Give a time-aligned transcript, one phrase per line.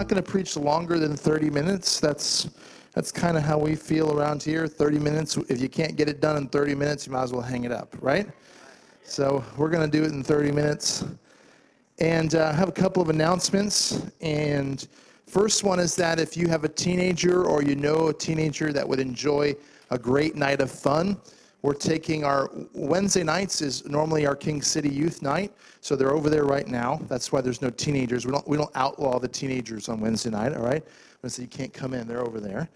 [0.00, 2.00] not going to preach longer than 30 minutes.
[2.00, 2.48] That's
[2.94, 4.66] that's kind of how we feel around here.
[4.66, 5.36] 30 minutes.
[5.50, 7.70] If you can't get it done in 30 minutes, you might as well hang it
[7.70, 8.26] up, right?
[9.04, 11.04] So we're going to do it in 30 minutes.
[11.98, 14.06] And uh, have a couple of announcements.
[14.22, 14.88] And
[15.26, 18.88] first one is that if you have a teenager or you know a teenager that
[18.88, 19.54] would enjoy
[19.90, 21.20] a great night of fun,
[21.62, 26.30] we're taking our Wednesday nights is normally our King City Youth Night, so they're over
[26.30, 27.00] there right now.
[27.08, 28.24] That's why there's no teenagers.
[28.24, 30.54] We don't we don't outlaw the teenagers on Wednesday night.
[30.54, 30.82] All right,
[31.26, 32.08] so you can't come in.
[32.08, 32.68] They're over there,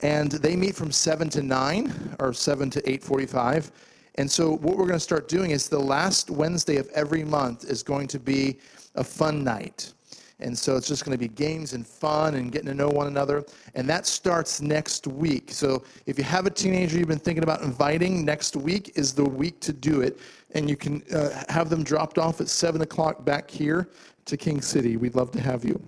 [0.00, 3.70] and they meet from seven to nine or seven to eight forty-five.
[4.16, 7.64] And so what we're going to start doing is the last Wednesday of every month
[7.64, 8.58] is going to be
[8.94, 9.94] a fun night.
[10.42, 13.06] And so it's just going to be games and fun and getting to know one
[13.06, 13.44] another.
[13.74, 15.52] And that starts next week.
[15.52, 19.24] So if you have a teenager you've been thinking about inviting, next week is the
[19.24, 20.18] week to do it.
[20.54, 23.88] And you can uh, have them dropped off at 7 o'clock back here
[24.24, 24.96] to King City.
[24.96, 25.80] We'd love to have you.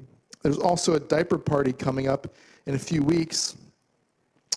[0.42, 2.34] There's also a diaper party coming up
[2.66, 3.56] in a few weeks.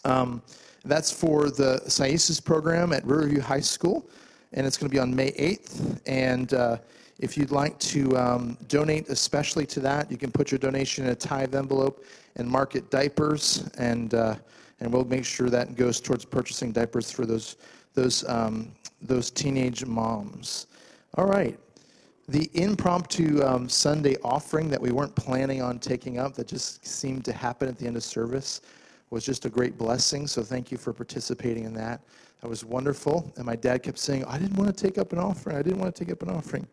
[0.06, 0.42] Um,
[0.86, 4.10] that's for the SAIS's program at Riverview High School.
[4.54, 6.00] And it's going to be on May 8th.
[6.06, 6.78] And uh,
[7.20, 11.12] if you'd like to um, donate especially to that, you can put your donation in
[11.12, 14.36] a tithe envelope and mark it diapers, and, uh,
[14.80, 17.58] and we'll make sure that goes towards purchasing diapers for those,
[17.96, 20.68] those, um, those teenage moms.
[21.16, 21.58] All right.
[22.30, 27.24] The impromptu um, Sunday offering that we weren't planning on taking up, that just seemed
[27.26, 28.62] to happen at the end of service,
[29.10, 30.28] was just a great blessing.
[30.28, 32.02] So thank you for participating in that.
[32.42, 33.32] That was wonderful.
[33.38, 35.56] And my dad kept saying, I didn't want to take up an offering.
[35.56, 36.68] I didn't want to take up an offering.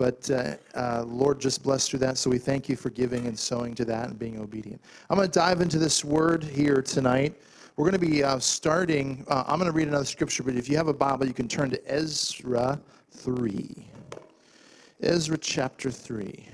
[0.00, 2.16] But uh, uh, Lord just bless through that.
[2.16, 4.80] So we thank you for giving and sowing to that and being obedient.
[5.10, 7.38] I'm going to dive into this word here tonight.
[7.76, 10.70] We're going to be uh, starting, uh, I'm going to read another scripture, but if
[10.70, 13.86] you have a Bible, you can turn to Ezra 3.
[15.02, 16.48] Ezra chapter 3.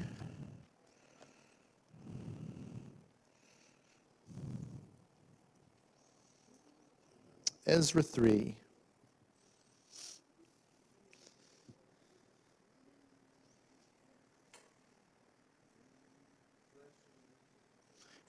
[7.69, 8.57] Ezra 3.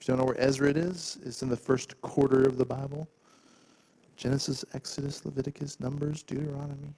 [0.08, 3.06] Don't know where Ezra it is, it's in the first quarter of the Bible.
[4.16, 6.94] Genesis, Exodus, Leviticus, Numbers, Deuteronomy,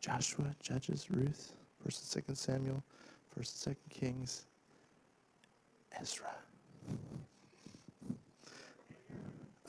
[0.00, 2.82] Joshua, Judges, Ruth, First and Second Samuel,
[3.32, 4.46] First and Second Kings,
[6.00, 6.32] Ezra.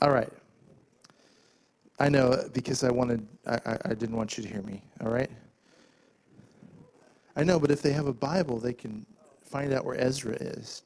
[0.00, 0.32] All right.
[2.00, 4.82] I know because I wanted, I, I, I didn't want you to hear me.
[5.00, 5.30] All right.
[7.36, 9.06] I know, but if they have a Bible, they can
[9.40, 10.82] find out where Ezra is.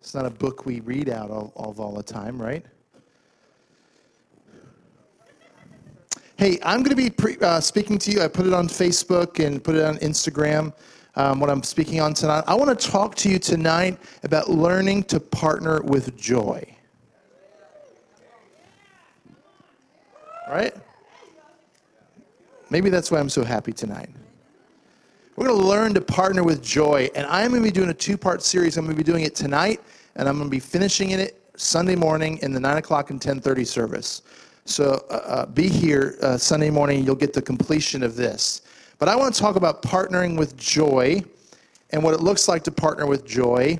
[0.00, 2.64] It's not a book we read out of, of all the time, right?
[6.36, 8.22] Hey, I'm going to be pre- uh, speaking to you.
[8.22, 10.72] I put it on Facebook and put it on Instagram.
[11.16, 12.44] Um, what I'm speaking on tonight.
[12.46, 16.64] I want to talk to you tonight about learning to partner with joy.
[20.48, 20.74] Right?
[22.70, 24.10] Maybe that's why I'm so happy tonight.
[25.48, 27.08] To learn to partner with joy.
[27.14, 28.76] And I'm going to be doing a two part series.
[28.76, 29.80] I'm going to be doing it tonight,
[30.14, 33.66] and I'm going to be finishing it Sunday morning in the 9 o'clock and 10.30
[33.66, 34.20] service.
[34.66, 37.02] So uh, uh, be here uh, Sunday morning.
[37.02, 38.60] You'll get the completion of this.
[38.98, 41.22] But I want to talk about partnering with joy
[41.90, 43.78] and what it looks like to partner with joy.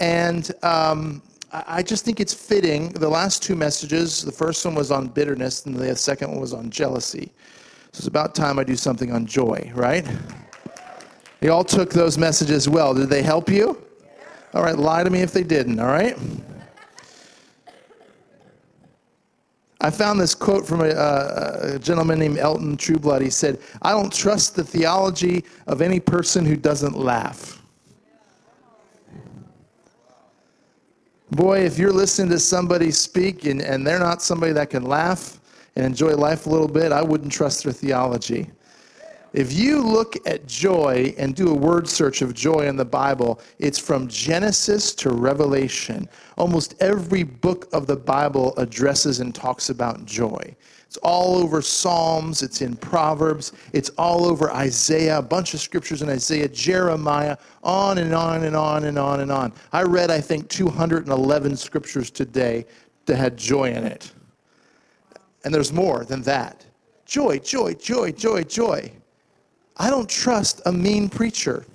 [0.00, 2.88] And um, I just think it's fitting.
[2.88, 6.52] The last two messages, the first one was on bitterness, and the second one was
[6.52, 7.32] on jealousy.
[7.92, 10.04] So it's about time I do something on joy, right?
[11.40, 12.94] You all took those messages well.
[12.94, 13.82] Did they help you?
[14.54, 16.16] All right, lie to me if they didn't, all right?
[19.80, 23.20] I found this quote from a, uh, a, gentleman named Elton Trueblood.
[23.20, 27.62] He said, I don't trust the theology of any person who doesn't laugh.
[31.30, 35.38] Boy, if you're listening to somebody speak and, and they're not somebody that can laugh
[35.76, 38.50] and enjoy life a little bit, I wouldn't trust their theology.
[39.32, 43.40] If you look at joy and do a word search of joy in the Bible,
[43.58, 46.08] it's from Genesis to Revelation.
[46.38, 50.56] Almost every book of the Bible addresses and talks about joy.
[50.86, 56.00] It's all over Psalms, it's in Proverbs, it's all over Isaiah, a bunch of scriptures
[56.00, 59.52] in Isaiah, Jeremiah, on and on and on and on and on.
[59.72, 62.64] I read, I think, 211 scriptures today
[63.04, 64.12] that had joy in it.
[65.44, 66.64] And there's more than that.
[67.04, 68.90] Joy, joy, joy, joy, joy.
[69.78, 71.66] I don't trust a mean preacher.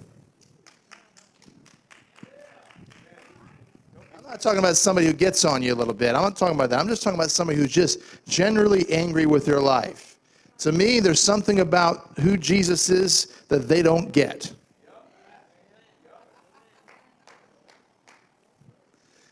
[4.17, 6.15] I'm not talking about somebody who gets on you a little bit.
[6.15, 6.79] I'm not talking about that.
[6.79, 10.17] I'm just talking about somebody who's just generally angry with their life.
[10.59, 14.53] To me, there's something about who Jesus is that they don't get.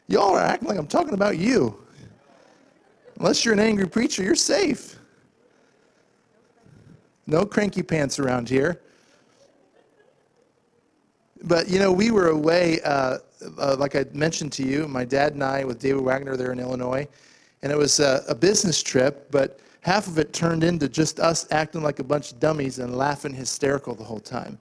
[0.07, 1.79] Y'all are acting like I'm talking about you.
[3.19, 4.98] Unless you're an angry preacher, you're safe.
[7.29, 8.81] No cranky pants around here.
[11.43, 13.19] But, you know, we were away, uh,
[13.59, 16.59] uh, like I mentioned to you, my dad and I with David Wagner there in
[16.59, 17.07] Illinois.
[17.61, 21.45] And it was a, a business trip, but half of it turned into just us
[21.51, 24.57] acting like a bunch of dummies and laughing hysterical the whole time.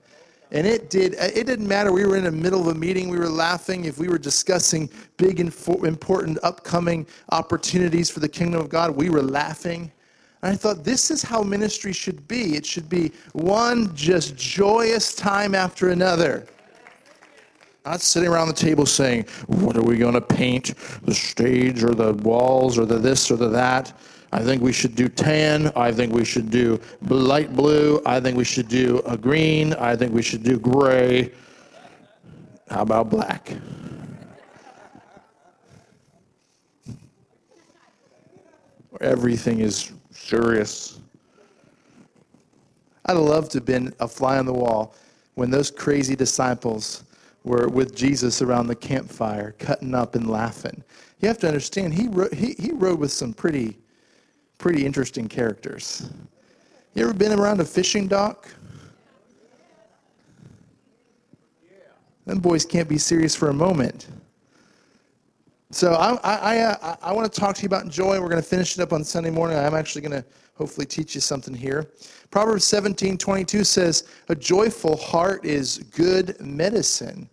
[0.51, 1.91] And it did, it didn't matter.
[1.91, 3.85] We were in the middle of a meeting, we were laughing.
[3.85, 9.23] If we were discussing big, important, upcoming opportunities for the kingdom of God, we were
[9.23, 9.91] laughing.
[10.41, 12.55] And I thought, this is how ministry should be.
[12.55, 16.47] It should be one just joyous time after another.
[17.85, 20.75] Not sitting around the table saying, what are we going to paint?
[21.03, 23.99] The stage or the walls or the this or the that?
[24.31, 25.71] I think we should do tan.
[25.75, 28.01] I think we should do light blue.
[28.05, 29.73] I think we should do a green.
[29.73, 31.31] I think we should do gray.
[32.69, 33.51] How about black?
[39.01, 39.91] Everything is
[43.05, 44.95] I'd love to have been a fly on the wall
[45.35, 47.03] when those crazy disciples
[47.43, 50.83] were with Jesus around the campfire, cutting up and laughing.
[51.19, 53.77] You have to understand, he, ro- he, he rode with some pretty
[54.59, 56.09] pretty interesting characters.
[56.93, 58.47] You ever been around a fishing dock?
[62.25, 64.07] Them boys can't be serious for a moment.
[65.71, 68.19] So I, I, uh, I, I want to talk to you about joy.
[68.19, 69.55] We're going to finish it up on Sunday morning.
[69.55, 70.25] I'm actually going to
[70.55, 71.91] hopefully teach you something here.
[72.31, 77.29] Proverbs 17, 22 says, A joyful heart is good medicine,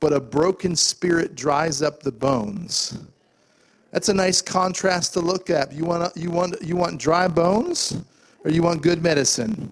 [0.00, 3.00] but a broken spirit dries up the bones.
[3.90, 5.70] That's a nice contrast to look at.
[5.70, 8.02] You want, you want, you want dry bones
[8.44, 9.70] or you want good medicine?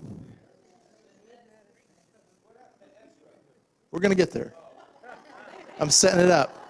[3.91, 4.53] We're going to get there.
[5.81, 6.62] I'm setting it up.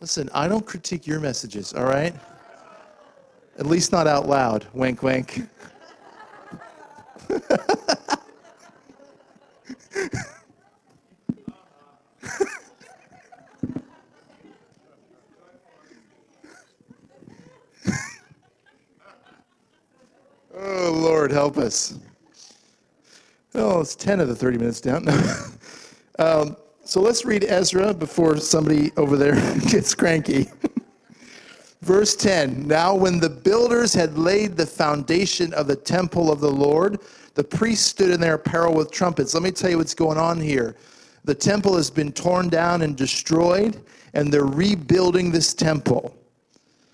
[0.00, 2.14] Listen, I don't critique your messages, all right?
[3.58, 4.66] At least not out loud.
[4.72, 5.42] Wink, wink.
[20.62, 21.98] Oh, Lord, help us.
[23.54, 25.06] Oh, it's 10 of the 30 minutes down.
[26.18, 26.56] um,
[26.90, 29.36] so let's read Ezra before somebody over there
[29.70, 30.48] gets cranky.
[31.82, 36.50] Verse 10 Now, when the builders had laid the foundation of the temple of the
[36.50, 36.98] Lord,
[37.34, 39.34] the priests stood in their apparel with trumpets.
[39.34, 40.74] Let me tell you what's going on here.
[41.22, 43.80] The temple has been torn down and destroyed,
[44.14, 46.16] and they're rebuilding this temple.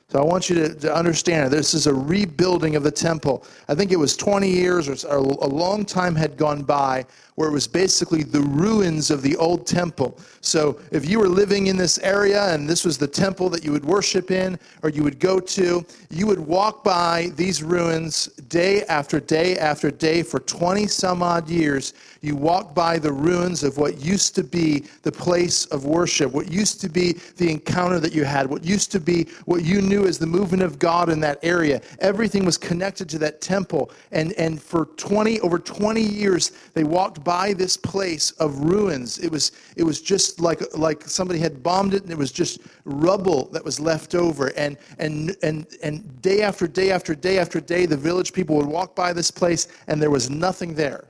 [0.08, 3.46] So I want you to, to understand this is a rebuilding of the temple.
[3.66, 7.06] I think it was 20 years or a long time had gone by
[7.36, 10.18] where it was basically the ruins of the old temple.
[10.40, 13.72] So if you were living in this area and this was the temple that you
[13.72, 18.84] would worship in or you would go to, you would walk by these ruins day
[18.84, 21.92] after day after day for 20 some odd years.
[22.22, 26.50] You walk by the ruins of what used to be the place of worship, what
[26.50, 30.06] used to be the encounter that you had, what used to be what you knew
[30.06, 31.82] as the movement of God in that area.
[32.00, 33.90] Everything was connected to that temple.
[34.10, 39.18] And, and for 20, over 20 years, they walked by this place of ruins.
[39.18, 42.60] It was, it was just like, like somebody had bombed it and it was just
[42.84, 44.52] rubble that was left over.
[44.56, 48.66] And, and, and, and day after day after day after day, the village people would
[48.66, 51.08] walk by this place and there was nothing there.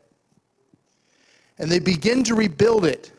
[1.59, 3.13] And they begin to rebuild it.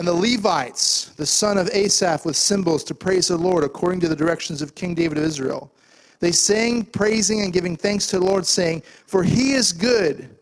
[0.00, 4.08] And the Levites, the son of Asaph, with cymbals to praise the Lord according to
[4.08, 5.70] the directions of King David of Israel.
[6.18, 10.33] They sang, praising and giving thanks to the Lord, saying, For he is good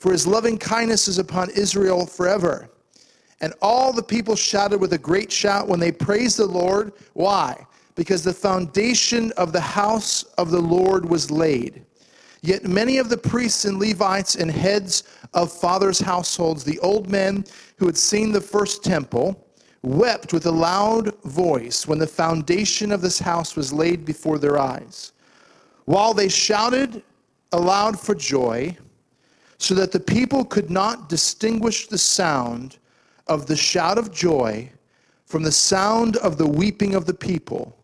[0.00, 2.70] for his loving kindness is upon Israel forever.
[3.42, 6.92] And all the people shouted with a great shout when they praised the Lord.
[7.12, 7.66] Why?
[7.94, 11.84] Because the foundation of the house of the Lord was laid.
[12.40, 15.04] Yet many of the priests and Levites and heads
[15.34, 17.44] of fathers' households, the old men
[17.76, 19.46] who had seen the first temple,
[19.82, 24.58] wept with a loud voice when the foundation of this house was laid before their
[24.58, 25.12] eyes.
[25.84, 27.02] While they shouted
[27.52, 28.76] aloud for joy,
[29.60, 32.78] so that the people could not distinguish the sound
[33.26, 34.68] of the shout of joy
[35.26, 37.76] from the sound of the weeping of the people.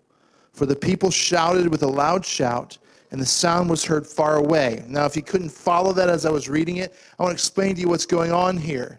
[0.54, 2.78] For the people shouted with a loud shout,
[3.10, 4.84] and the sound was heard far away.
[4.88, 7.74] Now, if you couldn't follow that as I was reading it, I want to explain
[7.74, 8.98] to you what's going on here.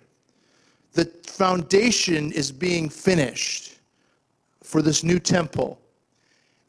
[0.93, 3.79] The foundation is being finished
[4.61, 5.81] for this new temple.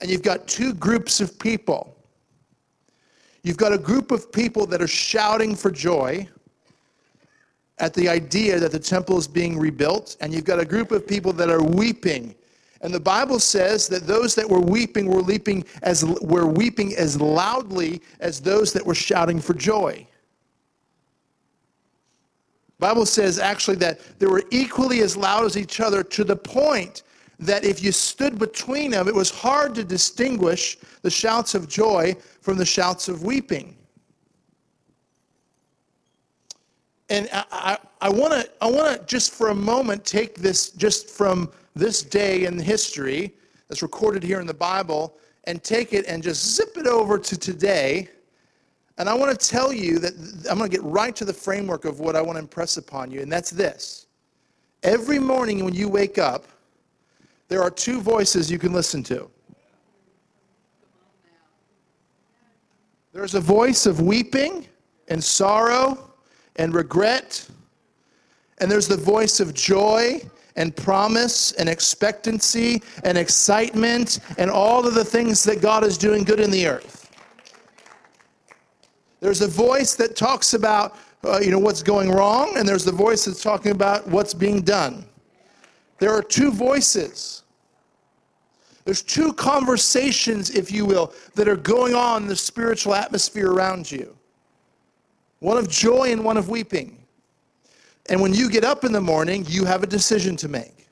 [0.00, 1.97] And you've got two groups of people
[3.42, 6.28] You've got a group of people that are shouting for joy
[7.78, 11.06] at the idea that the temple is being rebuilt, and you've got a group of
[11.06, 12.34] people that are weeping
[12.80, 17.20] And the Bible says that those that were weeping were weeping as were weeping as
[17.20, 20.06] loudly as those that were shouting for joy.
[22.78, 27.02] Bible says actually that they were equally as loud as each other to the point
[27.38, 32.16] that if you stood between them, it was hard to distinguish the shouts of joy
[32.40, 33.76] from the shouts of weeping.
[37.10, 42.02] And I, I, want to I just for a moment take this just from this
[42.02, 43.34] day in history
[43.68, 47.38] that's recorded here in the Bible and take it and just zip it over to
[47.38, 48.08] today.
[48.98, 50.12] And I want to tell you that
[50.50, 53.10] I'm going to get right to the framework of what I want to impress upon
[53.10, 54.06] you, and that's this.
[54.82, 56.46] Every morning when you wake up,
[57.48, 59.28] there are two voices you can listen to.
[63.12, 64.66] There's a voice of weeping
[65.08, 66.12] and sorrow
[66.56, 67.48] and regret,
[68.58, 70.20] and there's the voice of joy
[70.56, 76.24] and promise and expectancy and excitement and all of the things that God is doing
[76.24, 77.10] good in the earth.
[79.20, 82.92] There's a voice that talks about uh, you know what's going wrong and there's the
[82.92, 85.04] voice that's talking about what's being done.
[85.98, 87.42] There are two voices.
[88.84, 93.90] There's two conversations, if you will, that are going on in the spiritual atmosphere around
[93.90, 94.14] you
[95.40, 96.98] one of joy and one of weeping.
[98.08, 100.88] And when you get up in the morning, you have a decision to make.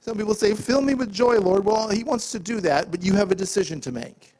[0.00, 1.64] Some people say, Fill me with joy, Lord.
[1.64, 4.32] Well, He wants to do that, but you have a decision to make.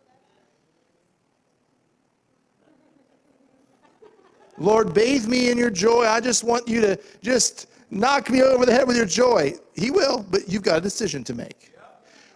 [4.58, 6.04] Lord, bathe me in your joy.
[6.06, 9.54] I just want you to just knock me over the head with your joy.
[9.74, 11.72] He will, but you've got a decision to make.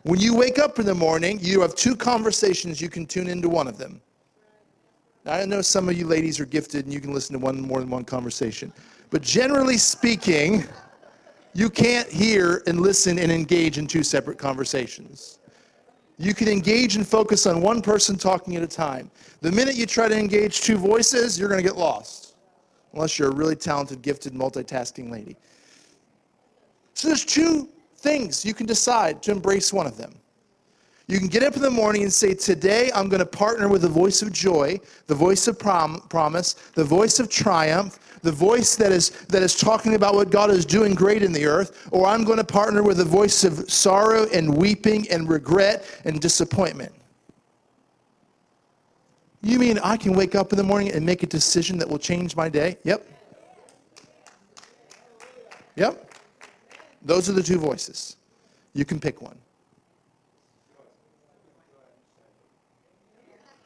[0.02, 2.80] When you wake up in the morning, you have two conversations.
[2.80, 4.00] You can tune into one of them.
[5.24, 7.60] Now, I know some of you ladies are gifted and you can listen to one
[7.60, 8.72] more than one conversation.
[9.08, 10.64] But generally speaking,
[11.54, 15.38] you can't hear and listen and engage in two separate conversations.
[16.18, 19.10] You can engage and focus on one person talking at a time.
[19.40, 22.23] The minute you try to engage two voices, you're going to get lost,
[22.94, 25.36] unless you're a really talented, gifted, multitasking lady.
[26.94, 30.14] So there's two things you can decide to embrace one of them.
[31.06, 33.82] You can get up in the morning and say, Today I'm going to partner with
[33.82, 38.74] the voice of joy, the voice of prom- promise, the voice of triumph, the voice
[38.76, 42.06] that is, that is talking about what God is doing great in the earth, or
[42.06, 46.92] I'm going to partner with the voice of sorrow and weeping and regret and disappointment.
[49.44, 51.98] You mean I can wake up in the morning and make a decision that will
[51.98, 52.78] change my day?
[52.84, 53.06] Yep.
[55.76, 56.12] Yep.
[57.02, 58.16] Those are the two voices.
[58.72, 59.36] You can pick one.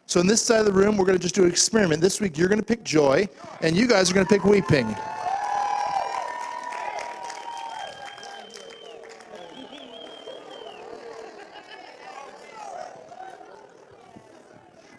[0.06, 2.00] So, in this side of the room, we're going to just do an experiment.
[2.00, 3.28] This week, you're going to pick joy,
[3.60, 4.96] and you guys are going to pick weeping.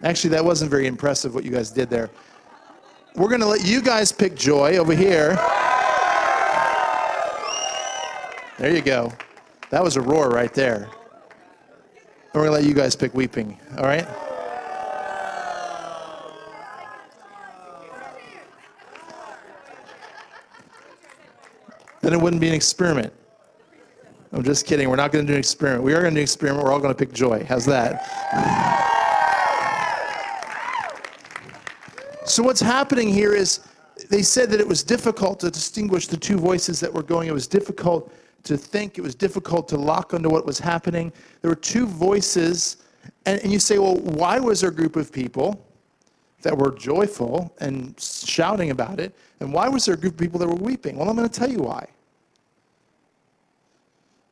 [0.04, 2.10] Actually, that wasn't very impressive what you guys did there.
[3.16, 5.36] We're going to let you guys pick joy over here.
[8.58, 9.12] There you go.
[9.72, 10.90] That was a roar right there.
[11.96, 14.08] And we're going to let you guys pick weeping, all right?
[22.02, 23.14] then it wouldn't be an experiment.
[24.32, 24.90] I'm just kidding.
[24.90, 25.84] We're not going to do an experiment.
[25.84, 26.64] We are going to do an experiment.
[26.64, 27.46] We're all going to pick joy.
[27.48, 28.88] How's that?
[32.30, 33.62] So, what's happening here is
[34.10, 37.28] they said that it was difficult to distinguish the two voices that were going.
[37.28, 39.00] It was difficult to think.
[39.00, 41.12] It was difficult to lock onto what was happening.
[41.42, 42.78] There were two voices.
[43.26, 45.66] And, and you say, well, why was there a group of people
[46.44, 49.16] that were joyful and shouting about it?
[49.40, 50.98] And why was there a group of people that were weeping?
[50.98, 51.88] Well, I'm going to tell you why.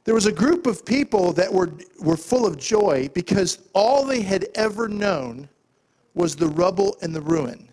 [0.03, 4.21] There was a group of people that were, were full of joy because all they
[4.21, 5.49] had ever known
[6.13, 7.67] was the rubble and the ruin.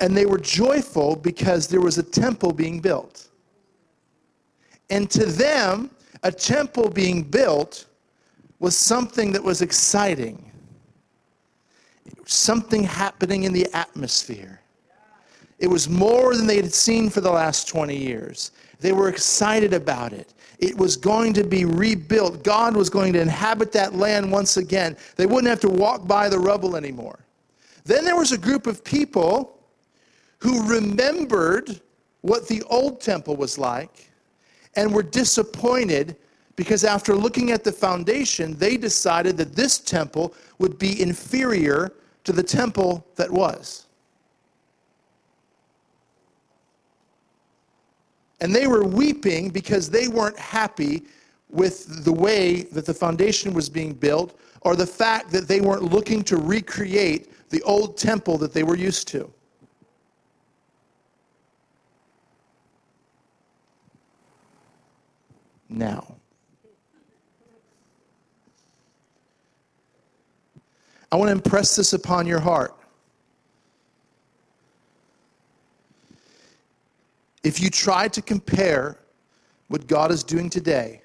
[0.00, 3.28] And they were joyful because there was a temple being built.
[4.90, 5.90] And to them,
[6.22, 7.86] a temple being built
[8.58, 10.50] was something that was exciting,
[12.24, 14.60] something happening in the atmosphere.
[15.58, 18.52] It was more than they had seen for the last 20 years.
[18.80, 20.34] They were excited about it.
[20.58, 22.42] It was going to be rebuilt.
[22.42, 24.96] God was going to inhabit that land once again.
[25.16, 27.18] They wouldn't have to walk by the rubble anymore.
[27.84, 29.53] Then there was a group of people
[30.44, 31.80] who remembered
[32.20, 34.10] what the old temple was like
[34.76, 36.16] and were disappointed
[36.54, 42.32] because after looking at the foundation, they decided that this temple would be inferior to
[42.32, 43.86] the temple that was.
[48.42, 51.04] And they were weeping because they weren't happy
[51.48, 55.84] with the way that the foundation was being built or the fact that they weren't
[55.84, 59.32] looking to recreate the old temple that they were used to.
[65.74, 66.14] Now,
[71.10, 72.76] I want to impress this upon your heart.
[77.42, 79.00] If you try to compare
[79.66, 81.02] what God is doing today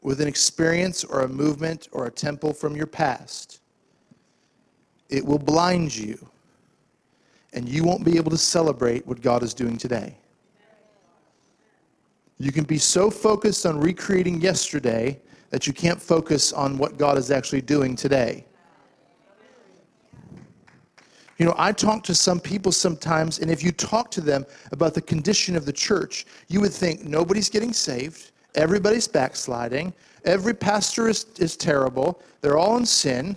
[0.00, 3.60] with an experience or a movement or a temple from your past,
[5.10, 6.26] it will blind you
[7.52, 10.16] and you won't be able to celebrate what God is doing today.
[12.40, 15.20] You can be so focused on recreating yesterday
[15.50, 18.46] that you can't focus on what God is actually doing today.
[21.36, 24.94] You know, I talk to some people sometimes, and if you talk to them about
[24.94, 29.92] the condition of the church, you would think nobody's getting saved, everybody's backsliding,
[30.24, 33.36] every pastor is, is terrible, they're all in sin,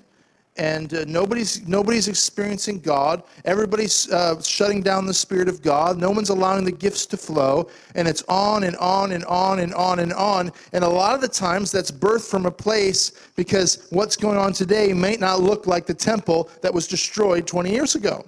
[0.58, 3.24] and uh, nobody's nobody's experiencing God.
[3.46, 5.98] Everybody's uh, shutting down the Spirit of God.
[5.98, 9.74] No one's allowing the gifts to flow, and it's on and on and on and
[9.74, 10.52] on and on.
[10.74, 14.54] And a lot of the times, that's birthed from a place because what's going on
[14.54, 18.26] today may not look like the temple that was destroyed 20 years ago.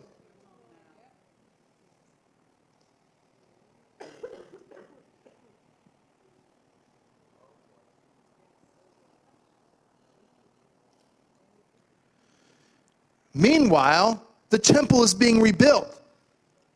[13.35, 16.01] Meanwhile, the temple is being rebuilt.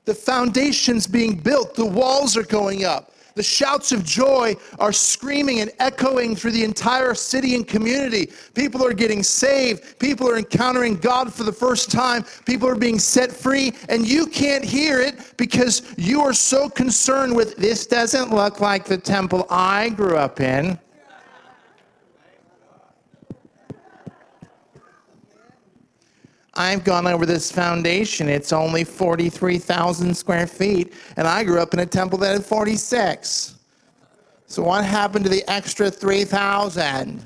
[0.03, 1.73] The foundation's being built.
[1.73, 3.13] The walls are going up.
[3.35, 8.29] The shouts of joy are screaming and echoing through the entire city and community.
[8.53, 9.97] People are getting saved.
[9.97, 12.25] People are encountering God for the first time.
[12.45, 17.33] People are being set free, and you can't hear it because you are so concerned
[17.33, 20.77] with this doesn't look like the temple I grew up in.
[26.59, 28.27] I've gone over this foundation.
[28.27, 33.55] It's only 43,000 square feet, and I grew up in a temple that had 46.
[34.45, 37.23] So what happened to the extra 3,000?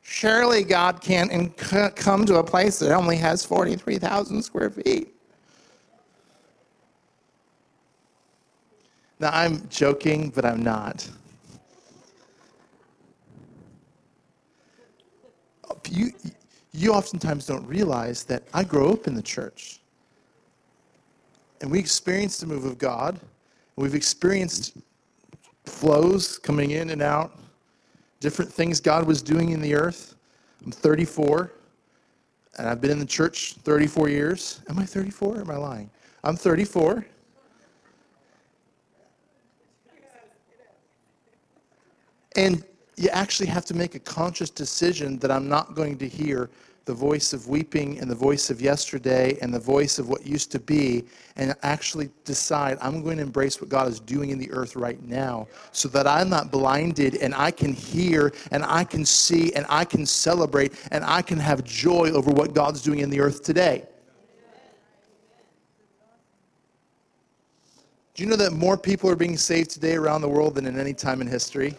[0.00, 1.54] Surely God can't
[1.96, 5.14] come to a place that only has 43,000 square feet.
[9.18, 11.06] Now, I'm joking, but I'm not.
[15.88, 16.12] You,
[16.72, 19.80] you oftentimes don't realize that I grew up in the church.
[21.60, 23.20] And we experienced the move of God.
[23.76, 24.76] We've experienced
[25.64, 27.38] flows coming in and out,
[28.18, 30.16] different things God was doing in the earth.
[30.64, 31.52] I'm 34,
[32.58, 34.60] and I've been in the church 34 years.
[34.68, 35.90] Am I 34 or am I lying?
[36.24, 37.06] I'm 34.
[42.36, 42.64] And
[42.96, 46.50] you actually have to make a conscious decision that I'm not going to hear
[46.86, 50.50] the voice of weeping and the voice of yesterday and the voice of what used
[50.50, 51.04] to be,
[51.36, 55.00] and actually decide I'm going to embrace what God is doing in the earth right
[55.06, 59.66] now so that I'm not blinded and I can hear and I can see and
[59.68, 63.44] I can celebrate and I can have joy over what God's doing in the earth
[63.44, 63.84] today.
[68.14, 70.78] Do you know that more people are being saved today around the world than in
[70.78, 71.74] any time in history?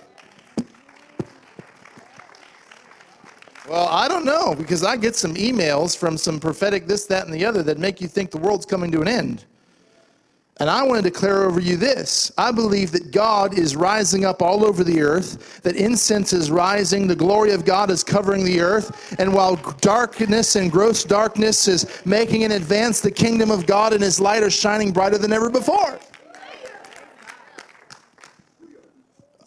[3.72, 7.34] Well, I don't know because I get some emails from some prophetic this, that, and
[7.34, 9.46] the other that make you think the world's coming to an end.
[10.58, 14.42] And I want to declare over you this I believe that God is rising up
[14.42, 18.60] all over the earth, that incense is rising, the glory of God is covering the
[18.60, 19.16] earth.
[19.18, 24.04] And while darkness and gross darkness is making an advance, the kingdom of God and
[24.04, 25.98] his light are shining brighter than ever before.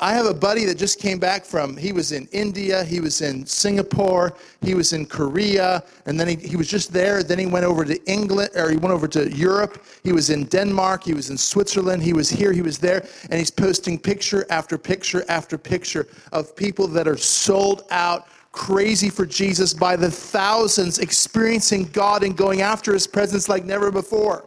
[0.05, 3.23] I have a buddy that just came back from, he was in India, he was
[3.23, 7.23] in Singapore, he was in Korea, and then he, he was just there.
[7.23, 9.83] Then he went over to England, or he went over to Europe.
[10.03, 13.39] He was in Denmark, he was in Switzerland, he was here, he was there, and
[13.39, 19.25] he's posting picture after picture after picture of people that are sold out crazy for
[19.25, 24.47] Jesus by the thousands, experiencing God and going after his presence like never before.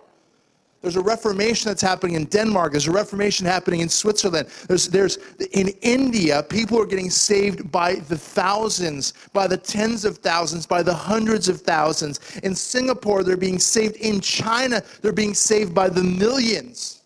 [0.82, 2.72] There's a reformation that's happening in Denmark.
[2.72, 4.48] There's a reformation happening in Switzerland.
[4.68, 5.18] There's, there's
[5.52, 10.84] in India, people are getting saved by the thousands, by the tens of thousands, by
[10.84, 12.20] the hundreds of thousands.
[12.44, 13.96] In Singapore, they're being saved.
[13.98, 17.02] In China, they're being saved by the millions.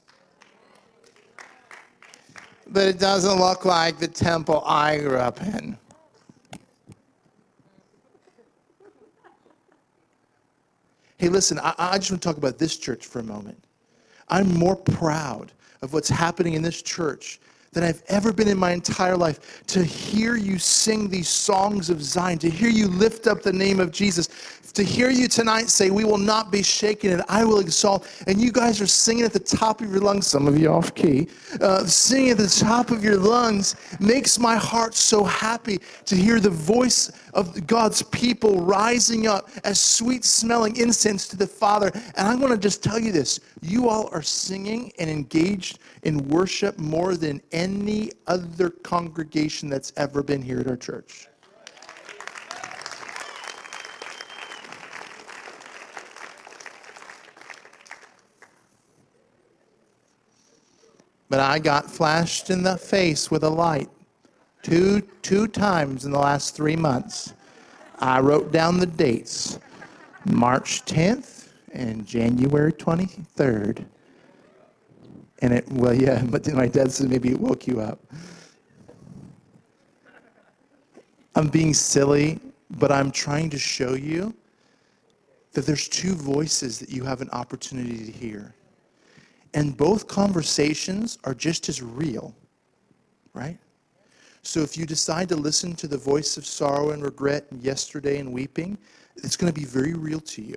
[2.68, 5.78] But it doesn't look like the temple I grew up in.
[11.22, 13.64] Hey, listen, I, I just want to talk about this church for a moment.
[14.30, 15.52] I'm more proud
[15.84, 17.40] of what's happening in this church
[17.74, 19.64] than I've ever been in my entire life.
[19.68, 23.80] To hear you sing these songs of Zion, to hear you lift up the name
[23.80, 24.30] of Jesus,
[24.74, 28.08] to hear you tonight say, We will not be shaken and I will exalt.
[28.28, 30.94] And you guys are singing at the top of your lungs, some of you off
[30.96, 31.28] key,
[31.60, 36.40] uh, singing at the top of your lungs makes my heart so happy to hear
[36.40, 41.92] the voice of God's people rising up as sweet smelling incense to the Father.
[42.16, 46.28] And I want to just tell you this you all are singing and engaged in
[46.30, 51.28] worship more than any other congregation that's ever been here at our church.
[61.32, 63.90] But I got flashed in the face with a light
[64.64, 67.36] two, two times in the last three months.
[68.00, 69.58] I wrote down the dates
[70.26, 73.86] March 10th and January 23rd.
[75.40, 78.02] And it, well, yeah, but my dad said maybe it woke you up.
[81.36, 82.42] I'm being silly,
[82.72, 84.36] but I'm trying to show you
[85.54, 88.54] that there's two voices that you have an opportunity to hear.
[89.54, 92.34] And both conversations are just as real,
[93.34, 93.58] right?
[94.44, 98.20] So if you decide to listen to the voice of sorrow and regret and yesterday
[98.20, 98.78] and weeping,
[99.18, 100.56] it's going to be very real to you.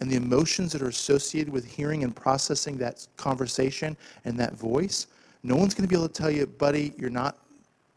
[0.00, 5.08] And the emotions that are associated with hearing and processing that conversation and that voice,
[5.42, 7.36] no one's going to be able to tell you, buddy, you're not,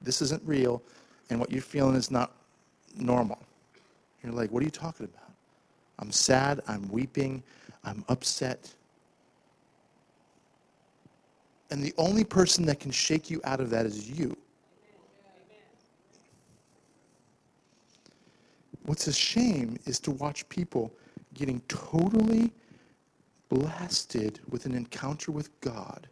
[0.02, 0.82] this isn't real,
[1.30, 2.32] and what you're feeling is not
[2.96, 3.40] normal.
[4.24, 5.32] You're like, what are you talking about?
[6.00, 7.44] I'm sad, I'm weeping,
[7.84, 8.74] I'm upset.
[11.72, 14.36] And the only person that can shake you out of that is you.
[18.84, 20.92] What's a shame is to watch people
[21.34, 22.52] getting totally
[23.48, 26.08] blasted with an encounter with God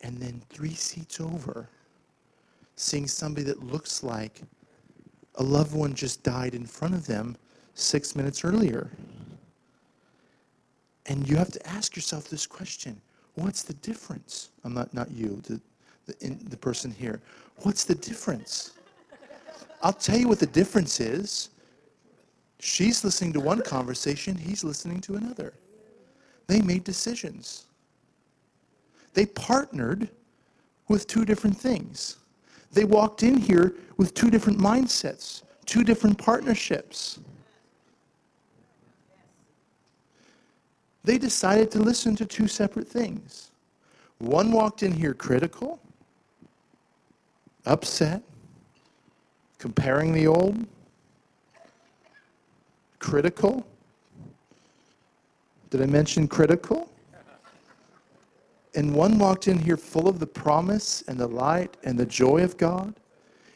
[0.00, 1.68] and then three seats over
[2.76, 4.40] seeing somebody that looks like
[5.36, 7.36] a loved one just died in front of them
[7.74, 8.90] six minutes earlier.
[11.06, 13.00] And you have to ask yourself this question
[13.34, 14.50] What's the difference?
[14.64, 15.60] I'm not, not you, the,
[16.06, 17.20] the, in, the person here.
[17.58, 18.72] What's the difference?
[19.82, 21.50] I'll tell you what the difference is.
[22.58, 25.54] She's listening to one conversation, he's listening to another.
[26.46, 27.64] They made decisions.
[29.14, 30.10] They partnered
[30.88, 32.16] with two different things.
[32.72, 37.20] They walked in here with two different mindsets, two different partnerships.
[41.10, 43.50] They decided to listen to two separate things.
[44.18, 45.80] One walked in here critical,
[47.66, 48.22] upset,
[49.58, 50.68] comparing the old,
[53.00, 53.66] critical.
[55.70, 56.92] Did I mention critical?
[58.76, 62.44] And one walked in here full of the promise and the light and the joy
[62.44, 62.94] of God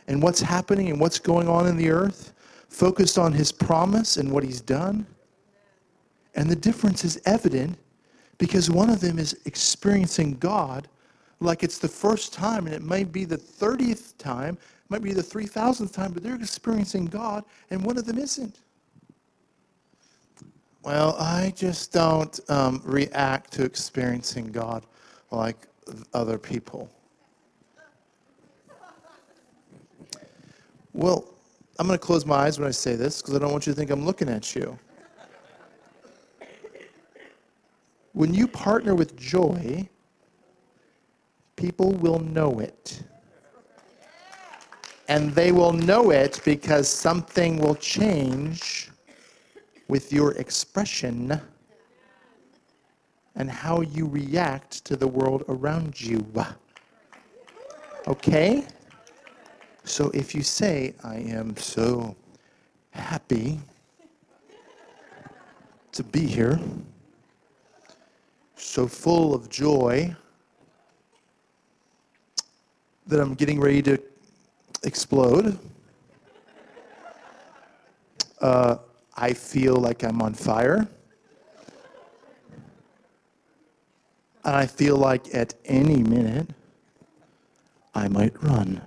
[0.08, 2.32] and what's happening and what's going on in the earth,
[2.68, 5.06] focused on his promise and what he's done.
[6.34, 7.78] And the difference is evident
[8.38, 10.88] because one of them is experiencing God
[11.40, 14.56] like it's the first time, and it might be the 30th time,
[14.88, 18.60] might be the 3,000th time, but they're experiencing God, and one of them isn't.
[20.82, 24.84] Well, I just don't um, react to experiencing God
[25.30, 25.66] like
[26.12, 26.90] other people.
[30.92, 31.34] Well,
[31.78, 33.72] I'm going to close my eyes when I say this because I don't want you
[33.72, 34.78] to think I'm looking at you.
[38.14, 39.88] When you partner with joy,
[41.56, 43.02] people will know it.
[45.08, 48.88] And they will know it because something will change
[49.88, 51.40] with your expression
[53.34, 56.24] and how you react to the world around you.
[58.06, 58.64] Okay?
[59.82, 62.14] So if you say, I am so
[62.90, 63.60] happy
[65.90, 66.60] to be here,
[68.64, 70.16] so full of joy
[73.06, 74.00] that I'm getting ready to
[74.82, 75.58] explode.
[78.40, 78.76] Uh,
[79.16, 80.88] I feel like I'm on fire.
[84.44, 86.48] And I feel like at any minute
[87.94, 88.80] I might run.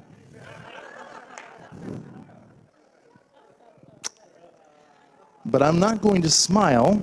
[5.45, 7.01] But I'm not going to smile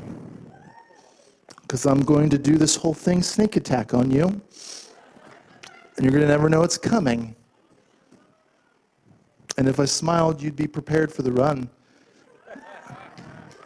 [1.64, 6.22] because I'm going to do this whole thing sneak attack on you, and you're going
[6.22, 7.34] to never know it's coming.
[9.56, 11.70] And if I smiled, you'd be prepared for the run.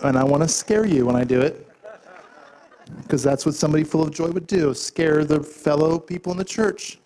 [0.03, 1.67] And I want to scare you when I do it.
[3.03, 6.45] because that's what somebody full of joy would do scare the fellow people in the
[6.45, 6.99] church.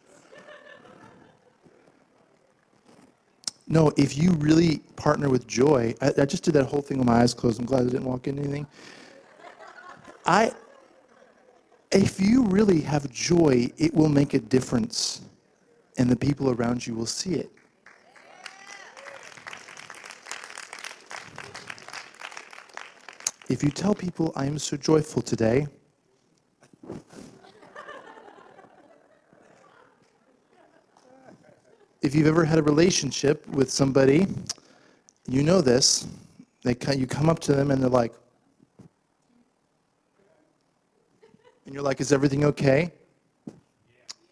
[3.66, 7.06] No, if you really partner with joy, I, I, just did that whole thing with
[7.06, 7.58] my eyes closed.
[7.58, 8.66] I'm glad I didn't walk into anything.
[10.26, 10.52] I,
[11.92, 15.22] if you really have joy, it will make a difference,
[15.98, 17.50] and the people around you will see it.
[23.48, 25.66] If you tell people, I am so joyful today,
[32.00, 34.26] if you've ever had a relationship with somebody,
[35.28, 36.06] you know this.
[36.64, 38.14] They, you come up to them and they're like,
[41.72, 42.92] and you're like, is everything okay?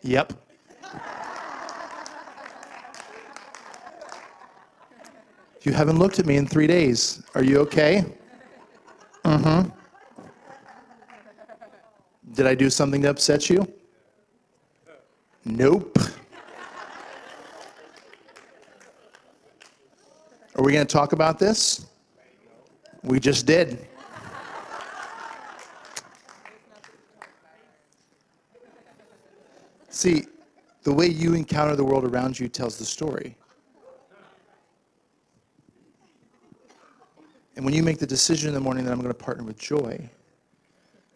[0.02, 0.34] Yep.
[5.62, 7.22] You haven't looked at me in three days.
[7.34, 8.04] Are you okay?
[9.24, 9.70] Mm-hmm.
[12.34, 13.66] Did I do something to upset you?
[15.46, 15.98] Nope.
[20.56, 21.86] Are we going to talk about this?
[23.02, 23.89] We just did.
[30.00, 30.24] See,
[30.82, 33.36] the way you encounter the world around you tells the story.
[37.54, 39.58] And when you make the decision in the morning that I'm going to partner with
[39.58, 40.08] joy,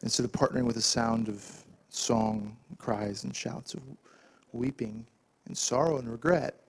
[0.02, 1.50] instead of partnering with the sound of
[1.88, 3.80] song, cries, and shouts of
[4.52, 5.06] weeping
[5.46, 6.60] and sorrow and regret,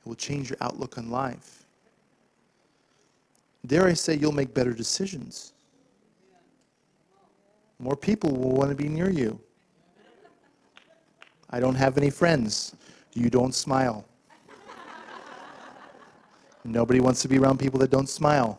[0.00, 1.64] it will change your outlook on life.
[3.64, 5.54] Dare I say, you'll make better decisions.
[7.78, 9.40] More people will want to be near you.
[11.52, 12.74] I don't have any friends.
[13.12, 14.06] You don't smile.
[16.64, 18.58] Nobody wants to be around people that don't smile.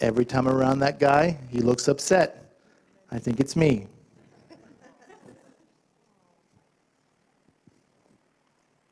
[0.00, 2.52] Every time I'm around that guy, he looks upset.
[3.10, 3.86] I think it's me.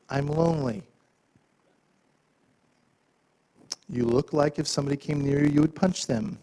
[0.09, 0.83] I'm lonely.
[3.89, 6.37] You look like if somebody came near you, you would punch them.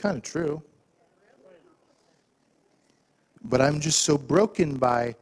[0.00, 0.62] Kind of true.
[3.44, 5.14] But I'm just so broken by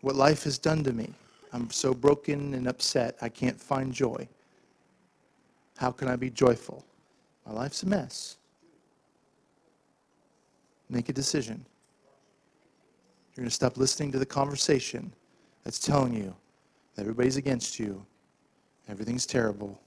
[0.00, 1.12] what life has done to me.
[1.52, 4.26] I'm so broken and upset, I can't find joy.
[5.76, 6.84] How can I be joyful?
[7.46, 8.36] My life's a mess.
[10.88, 11.64] Make a decision.
[13.34, 15.12] You're going to stop listening to the conversation
[15.64, 16.34] that's telling you
[16.94, 18.04] that everybody's against you,
[18.88, 19.78] everything's terrible,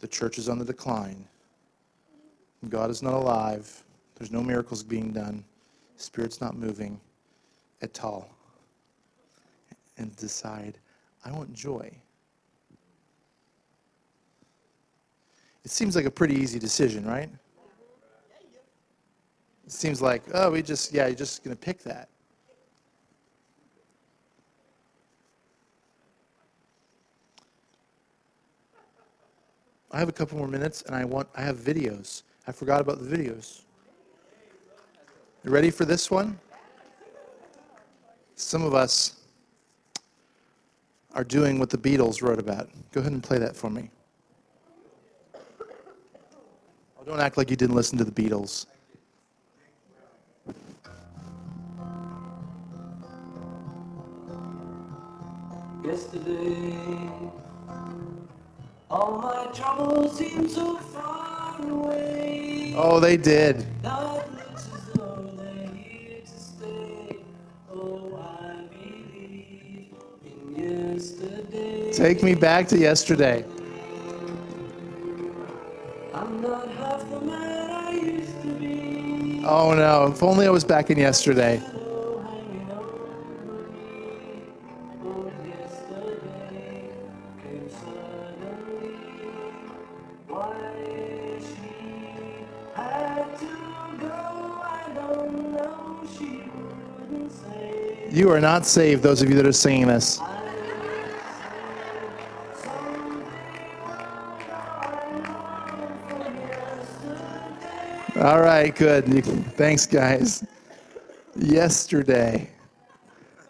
[0.00, 1.24] the church is on the decline,
[2.68, 3.84] God is not alive,
[4.16, 5.44] there's no miracles being done,
[5.96, 7.00] Spirit's not moving
[7.82, 8.28] at all
[9.96, 10.78] and decide,
[11.24, 11.90] I want joy.
[15.64, 17.30] It seems like a pretty easy decision, right?
[19.66, 22.08] It seems like, oh, we just, yeah, you're just going to pick that.
[29.90, 32.22] I have a couple more minutes and I want I have videos.
[32.48, 33.60] I forgot about the videos.
[35.44, 36.38] You ready for this one?
[38.36, 39.16] Some of us
[41.12, 42.70] are doing what the Beatles wrote about.
[42.92, 43.90] Go ahead and play that for me.
[46.98, 48.64] Oh, don't act like you didn't listen to the Beatles.
[55.84, 56.72] Yesterday,
[58.90, 61.27] all my troubles seem so far.
[61.60, 63.66] Oh, they did.
[71.92, 73.44] Take me back to yesterday.
[79.44, 81.60] Oh no, if only I was back in yesterday.
[98.10, 100.18] You are not saved, those of you that are singing this.
[108.18, 109.04] All right, good.
[109.54, 110.44] Thanks, guys.
[111.36, 112.50] Yesterday.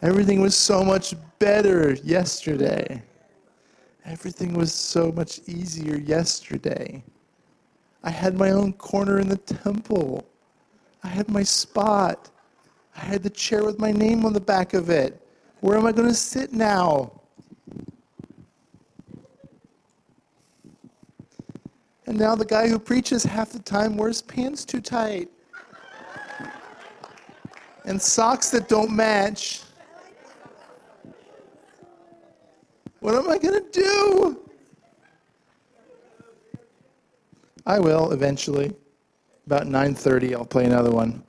[0.03, 3.03] Everything was so much better yesterday.
[4.05, 7.03] Everything was so much easier yesterday.
[8.03, 10.27] I had my own corner in the temple.
[11.03, 12.31] I had my spot.
[12.97, 15.21] I had the chair with my name on the back of it.
[15.61, 17.13] Where am I going to sit now?
[22.07, 25.29] And now the guy who preaches half the time wears pants too tight
[27.85, 29.63] and socks that don't match.
[33.01, 34.48] What am I going to do?
[37.69, 38.75] I will eventually.
[39.45, 41.23] About 9:30 I'll play another one.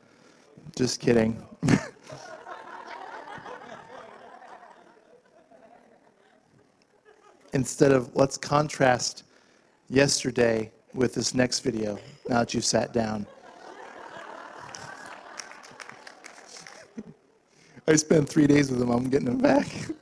[0.76, 1.46] Just kidding.
[7.54, 9.24] Instead of let's contrast
[9.90, 12.00] yesterday with this next video
[12.30, 13.28] now that you've sat down.
[17.88, 18.92] I spent three days with him.
[18.92, 19.68] I'm getting him back.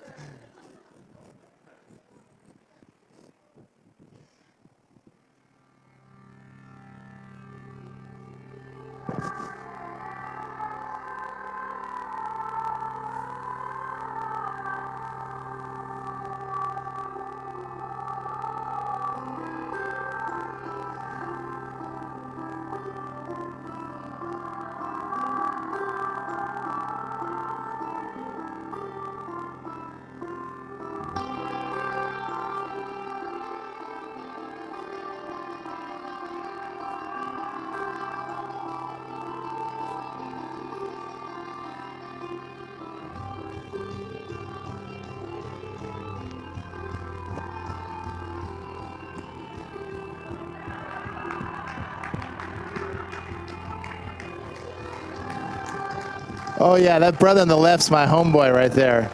[56.69, 59.09] Oh, yeah, that brother on the left's my homeboy right there.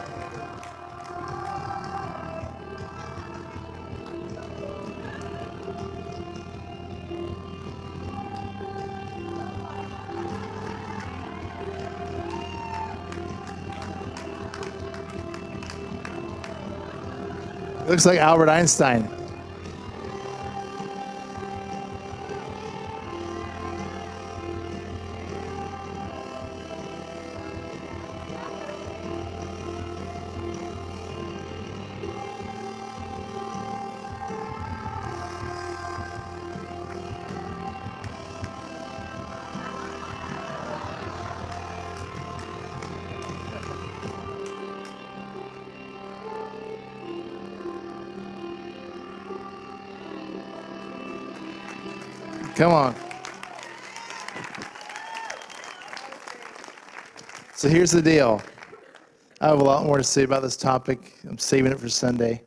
[17.86, 19.23] Looks like Albert Einstein.
[52.54, 52.94] Come on.
[57.56, 58.40] So here's the deal.
[59.40, 61.14] I have a lot more to say about this topic.
[61.28, 62.44] I'm saving it for Sunday.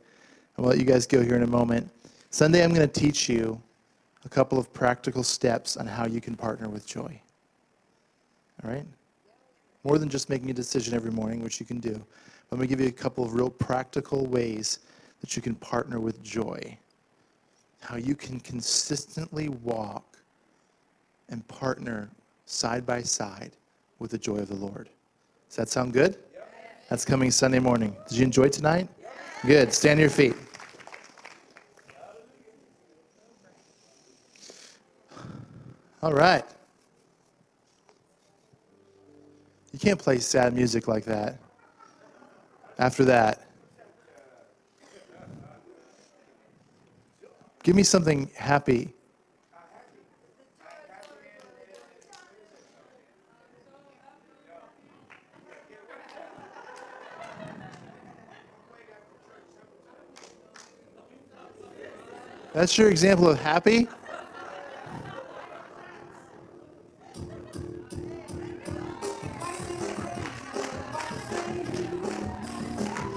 [0.56, 1.90] I'll let you guys go here in a moment.
[2.30, 3.60] Sunday, I'm going to teach you
[4.24, 7.20] a couple of practical steps on how you can partner with joy.
[8.64, 8.86] All right?
[9.84, 12.02] More than just making a decision every morning, which you can do.
[12.50, 14.78] Let me give you a couple of real practical ways
[15.20, 16.78] that you can partner with joy
[17.80, 20.18] how you can consistently walk
[21.28, 22.10] and partner
[22.46, 23.52] side by side
[23.98, 24.88] with the joy of the Lord.
[25.48, 26.18] Does that sound good?
[26.88, 27.94] That's coming Sunday morning.
[28.08, 28.88] Did you enjoy tonight?
[29.44, 29.72] Good.
[29.72, 30.34] Stand on your feet.
[36.02, 36.44] All right.
[39.72, 41.38] You can't play sad music like that.
[42.78, 43.47] After that,
[47.68, 48.94] Give me something happy.
[62.54, 63.86] That's your example of happy?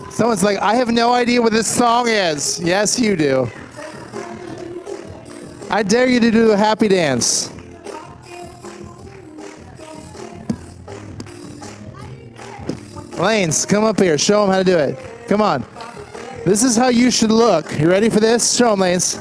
[0.09, 2.59] Someone's like, I have no idea what this song is.
[2.59, 3.49] Yes, you do.
[5.73, 7.49] I dare you to do a happy dance.
[13.17, 14.17] Lanes, come up here.
[14.17, 14.99] Show them how to do it.
[15.29, 15.63] Come on.
[16.45, 17.79] This is how you should look.
[17.79, 18.53] You ready for this?
[18.53, 19.17] Show them, Lanes.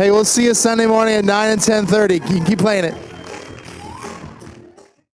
[0.00, 2.14] Hey, we'll see you Sunday morning at 9 and 10.30.
[2.14, 3.09] You can keep playing it.